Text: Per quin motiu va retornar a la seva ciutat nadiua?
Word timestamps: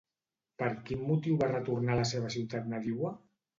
Per 0.61 0.69
quin 0.87 1.03
motiu 1.09 1.37
va 1.43 1.51
retornar 1.53 1.95
a 1.99 2.01
la 2.01 2.09
seva 2.15 2.35
ciutat 2.39 2.75
nadiua? 2.75 3.15